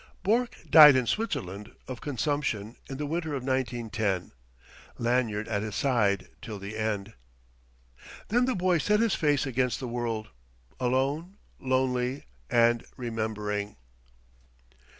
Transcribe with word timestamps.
Bourke 0.23 0.55
died 0.67 0.95
in 0.95 1.05
Switzerland, 1.05 1.73
of 1.87 2.01
consumption, 2.01 2.75
in 2.89 2.97
the 2.97 3.05
winter 3.05 3.35
of 3.35 3.43
1910 3.43 4.31
Lanyard 4.97 5.47
at 5.47 5.61
his 5.61 5.75
side 5.75 6.27
till 6.41 6.57
the 6.57 6.75
end. 6.75 7.13
Then 8.29 8.45
the 8.45 8.55
boy 8.55 8.79
set 8.79 8.99
his 8.99 9.13
face 9.13 9.45
against 9.45 9.79
the 9.79 9.87
world: 9.87 10.29
alone, 10.79 11.37
lonely, 11.59 12.23
and 12.49 12.83
remembering. 12.97 13.75